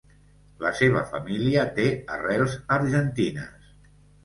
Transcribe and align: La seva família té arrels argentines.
La 0.63 0.71
seva 0.79 1.03
família 1.11 1.67
té 1.77 1.85
arrels 2.17 2.59
argentines. 2.79 3.71